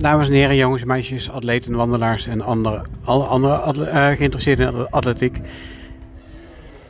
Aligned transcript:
Dames 0.00 0.26
en 0.26 0.32
heren, 0.32 0.56
jongens 0.56 0.82
en 0.82 0.86
meisjes, 0.88 1.30
atleten, 1.30 1.74
wandelaars 1.74 2.26
en 2.26 2.40
andere, 2.40 2.82
alle 3.04 3.24
andere 3.24 3.54
atle- 3.54 3.84
eh, 3.84 4.06
geïnteresseerden 4.16 4.74
in 4.74 4.86
atletiek. 4.90 5.40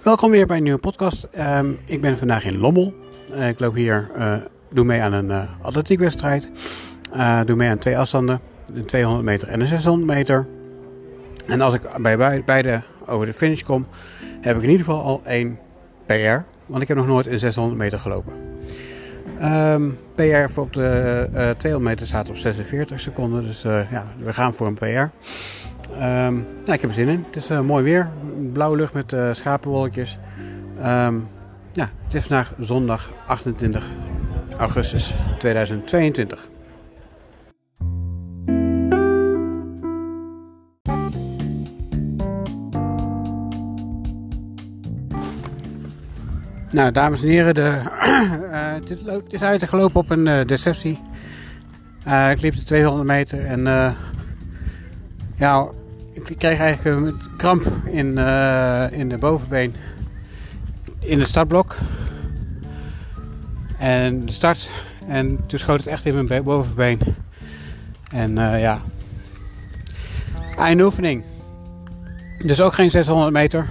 Welkom 0.02 0.30
weer 0.30 0.46
bij 0.46 0.56
een 0.56 0.62
nieuwe 0.62 0.78
podcast. 0.78 1.22
Ehm, 1.32 1.70
ik 1.84 2.00
ben 2.00 2.18
vandaag 2.18 2.44
in 2.44 2.58
Lommel. 2.58 2.94
Eh, 3.34 3.48
ik 3.48 3.60
loop 3.60 3.74
hier, 3.74 4.10
eh, 4.16 4.34
doe 4.70 4.84
mee 4.84 5.00
aan 5.00 5.12
een 5.12 5.32
atletiekwedstrijd. 5.62 6.50
Doe 7.46 7.56
mee 7.56 7.68
aan 7.70 7.78
twee 7.78 7.98
afstanden, 7.98 8.40
een 8.74 8.84
200 8.86 9.24
meter 9.24 9.48
en 9.48 9.60
een 9.60 9.68
600 9.68 10.10
meter. 10.10 10.46
En 11.46 11.60
als 11.60 11.74
ik 11.74 11.82
bij- 12.00 12.42
beide 12.44 12.82
over 13.06 13.26
de 13.26 13.32
finish 13.32 13.62
kom, 13.62 13.86
heb 14.40 14.56
ik 14.56 14.62
in 14.62 14.70
ieder 14.70 14.84
geval 14.84 15.02
al 15.02 15.20
één 15.24 15.58
PR. 16.06 16.42
Want 16.66 16.82
ik 16.82 16.88
heb 16.88 16.96
nog 16.96 17.06
nooit 17.06 17.26
een 17.26 17.38
600 17.38 17.78
meter 17.78 17.98
gelopen. 17.98 18.39
Ehm, 19.40 19.88
PR 20.14 20.60
op 20.60 20.72
de 20.72 21.28
eh 21.32 21.50
200 21.50 21.80
meter 21.80 22.06
staat 22.06 22.28
op 22.28 22.36
46 22.36 23.00
seconden. 23.00 23.42
Dus 23.42 23.64
eh, 23.64 23.90
ja, 23.90 24.04
we 24.18 24.32
gaan 24.32 24.54
voor 24.54 24.66
een 24.66 24.74
PR. 24.74 25.28
Ehm, 25.98 26.38
ik 26.64 26.80
heb 26.80 26.82
er 26.82 26.92
zin 26.92 27.08
in. 27.08 27.24
Het 27.26 27.36
is 27.36 27.50
eh, 27.50 27.60
mooi 27.60 27.84
weer. 27.84 28.08
Blauwe 28.52 28.76
lucht 28.76 28.92
met 28.92 29.16
schapenwolkjes. 29.32 30.18
Ehm, 30.78 31.14
ja, 31.72 31.88
het 32.04 32.14
is 32.14 32.26
vandaag 32.26 32.52
zondag 32.58 33.12
28 33.26 33.90
augustus 34.56 35.14
2022. 35.38 36.48
Nou, 46.72 46.92
dames 46.92 47.22
en 47.22 47.28
heren, 47.28 47.54
de, 47.54 47.62
eh, 48.52 48.72
het, 48.72 48.90
is, 48.90 48.96
lo- 49.02 49.22
het 49.24 49.32
is 49.32 49.42
uitgelopen 49.42 50.00
op 50.00 50.10
een 50.10 50.26
eh, 50.26 50.46
deceptie. 50.46 51.00
Eh, 52.04 52.30
ik 52.30 52.40
liep 52.40 52.54
de 52.54 52.62
200 52.62 53.06
meter 53.06 53.44
en 53.46 53.66
eh, 53.66 53.90
ja, 55.36 55.66
ik 56.12 56.38
kreeg 56.38 56.58
eigenlijk 56.58 56.96
een 57.06 57.20
kramp 57.36 57.66
in, 57.84 58.18
in 58.92 59.08
de 59.08 59.16
bovenbeen 59.18 59.74
in 60.98 61.18
het 61.18 61.28
startblok. 61.28 61.76
En 63.78 64.26
de 64.26 64.32
start. 64.32 64.70
En 65.08 65.38
toen 65.46 65.58
schoot 65.58 65.78
het 65.78 65.86
echt 65.86 66.04
in 66.06 66.14
mijn 66.14 66.26
be- 66.26 66.42
bovenbeen. 66.42 67.00
En 68.12 68.34
ja, 68.58 68.80
eindoefening. 70.58 71.24
Dus 72.38 72.60
ook 72.60 72.74
geen 72.74 72.90
600 72.90 73.32
meter. 73.32 73.68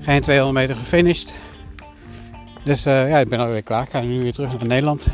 Geen 0.00 0.20
200 0.22 0.58
meter 0.58 0.76
gefinished. 0.76 1.34
Dus 2.66 2.86
eh, 2.86 3.08
ja, 3.08 3.18
ik 3.18 3.28
ben 3.28 3.38
alweer 3.38 3.62
klaar. 3.62 3.82
Ik 3.82 3.90
ga 3.90 4.00
nu 4.00 4.22
weer 4.22 4.32
terug 4.32 4.52
naar 4.58 4.66
Nederland. 4.66 5.08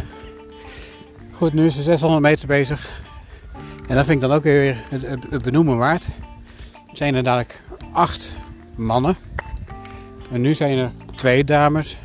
Goed, 1.32 1.52
nu 1.52 1.66
is 1.66 1.74
de 1.76 1.82
600 1.82 2.22
meter 2.22 2.46
bezig. 2.46 3.02
En 3.88 3.96
dat 3.96 4.04
vind 4.04 4.22
ik 4.22 4.28
dan 4.28 4.36
ook 4.36 4.42
weer 4.42 4.76
het, 4.88 5.02
het- 5.30 5.42
benoemen 5.42 5.76
waard. 5.76 6.04
Er 6.72 6.96
zijn 6.96 7.14
er 7.14 7.22
dadelijk 7.22 7.62
acht 7.92 8.32
mannen. 8.74 9.16
En 10.30 10.40
nu 10.40 10.54
zijn 10.54 10.78
er 10.78 10.90
twee 11.14 11.44
dames 11.44 11.98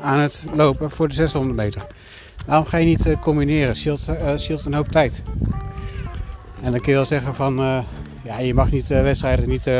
aan 0.00 0.18
het 0.18 0.42
lopen 0.54 0.90
voor 0.90 1.08
de 1.08 1.14
600 1.14 1.56
meter. 1.56 1.86
Waarom 2.46 2.66
ga 2.66 2.76
je 2.76 2.86
niet 2.86 3.06
eh, 3.06 3.20
combineren? 3.20 3.76
Scheelt, 3.76 4.08
eh, 4.08 4.64
een 4.64 4.74
hoop 4.74 4.88
tijd. 4.88 5.22
En 6.62 6.70
dan 6.72 6.80
kun 6.80 6.90
je 6.90 6.96
wel 6.98 7.04
zeggen 7.04 7.34
van... 7.34 7.54
ja, 8.24 8.38
je 8.38 8.54
mag 8.54 8.70
niet 8.70 8.86
wedstrijden 8.86 9.48
niet 9.48 9.70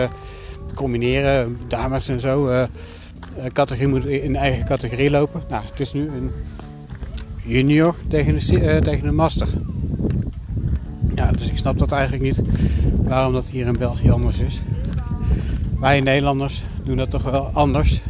combineren. 0.74 1.58
Dames 1.68 2.08
en 2.08 2.20
zo. 2.20 2.66
Eh, 3.36 3.44
categorie 3.52 3.88
moet 3.88 4.04
in 4.04 4.36
eigen 4.36 4.64
categorie 4.64 5.10
lopen. 5.10 5.42
Nou, 5.48 5.64
het 5.70 5.80
is 5.80 5.92
nu 5.92 6.08
een 6.08 6.30
junior 7.44 7.94
tegen 8.08 8.34
een, 8.34 9.04
eh, 9.04 9.10
master. 9.10 9.48
Ja, 11.14 11.30
dus 11.30 11.48
ik 11.48 11.58
snap 11.58 11.78
dat 11.78 11.92
eigenlijk 11.92 12.22
niet 12.22 12.42
waarom 13.02 13.32
dat 13.32 13.48
hier 13.48 13.66
in 13.66 13.78
België 13.78 14.10
anders 14.10 14.38
is. 14.38 14.62
Wij 15.78 16.00
Nederlanders 16.00 16.62
doen 16.84 16.96
dat 16.96 17.10
toch 17.10 17.22
wel 17.22 17.50
anders. 17.52 18.02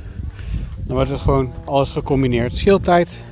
Dan 0.77 0.97
wordt 0.97 1.11
het 1.11 1.21
gewoon 1.21 1.53
alles 1.65 1.91
gecombineerd. 1.91 2.57
Scheeltijd. 2.57 3.23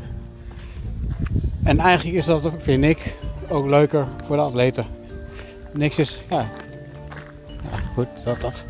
En 1.63 1.79
eigenlijk 1.79 2.17
is 2.17 2.25
dat, 2.25 2.53
vind 2.59 2.85
ik, 2.85 3.15
ook 3.49 3.67
leuker 3.67 4.07
voor 4.25 4.37
de 4.37 4.43
atleten. 4.43 4.87
Niks 5.73 5.99
is, 5.99 6.21
ja. 6.31 6.51
Ja, 7.47 7.79
goed, 7.95 8.07
dat, 8.25 8.41
dat. 8.41 8.67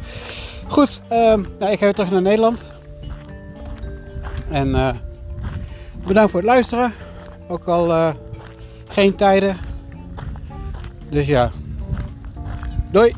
Goed, 0.66 1.00
ehm, 1.08 1.42
nou, 1.58 1.72
ik 1.72 1.78
ga 1.78 1.84
weer 1.84 1.94
terug 1.94 2.10
naar 2.10 2.22
Nederland. 2.22 2.72
En 4.50 4.74
eh, 4.74 4.90
bedankt 6.06 6.30
voor 6.30 6.40
het 6.40 6.48
luisteren. 6.48 6.92
Ook 7.48 7.64
al 7.64 7.92
eh, 7.92 8.10
geen 8.88 9.14
tijden. 9.14 9.56
Dus 11.08 11.26
ja. 11.26 11.50
Doei! 12.90 13.14